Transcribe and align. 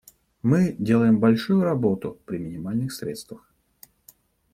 Мы 0.41 0.73
делаем 0.79 1.19
большую 1.19 1.61
работу 1.61 2.19
при 2.25 2.39
минимальных 2.39 2.91
средствах. 2.91 3.53